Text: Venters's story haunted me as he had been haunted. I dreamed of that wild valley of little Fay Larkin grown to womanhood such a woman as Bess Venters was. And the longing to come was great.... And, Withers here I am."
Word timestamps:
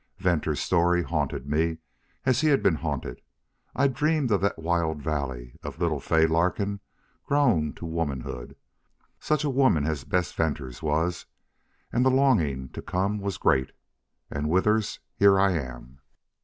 Venters's 0.17 0.63
story 0.63 1.03
haunted 1.03 1.47
me 1.47 1.77
as 2.25 2.41
he 2.41 2.47
had 2.47 2.63
been 2.63 2.73
haunted. 2.73 3.21
I 3.75 3.87
dreamed 3.87 4.31
of 4.31 4.41
that 4.41 4.57
wild 4.57 4.99
valley 4.99 5.53
of 5.61 5.77
little 5.79 5.99
Fay 5.99 6.25
Larkin 6.25 6.79
grown 7.27 7.73
to 7.73 7.85
womanhood 7.85 8.55
such 9.19 9.43
a 9.43 9.49
woman 9.51 9.85
as 9.85 10.03
Bess 10.03 10.31
Venters 10.33 10.81
was. 10.81 11.27
And 11.93 12.03
the 12.03 12.09
longing 12.09 12.69
to 12.69 12.81
come 12.81 13.19
was 13.19 13.37
great.... 13.37 13.73
And, 14.31 14.49
Withers 14.49 14.99
here 15.17 15.39
I 15.39 15.51
am." 15.51 15.99